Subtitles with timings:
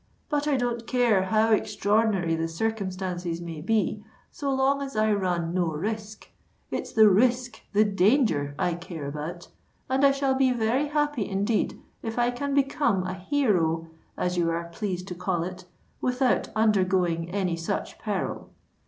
[0.29, 5.53] "But I don't care how extraordinary the circumstances may be, so long as I run
[5.53, 6.27] no risk.
[6.71, 9.49] It's the risk—the danger I care about;
[9.87, 14.69] and I shall be very happy indeed, if I can become a hero—as you are
[14.69, 18.49] pleased to call it—without undergoing any such peril."